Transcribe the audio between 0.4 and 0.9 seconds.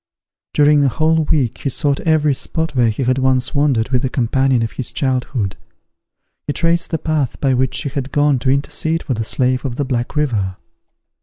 During a